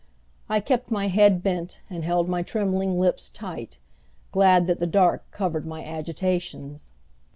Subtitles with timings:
[0.49, 3.77] I kept my head bent and held my trembling lips tight,
[4.31, 6.91] glad that the dark covered my agitations.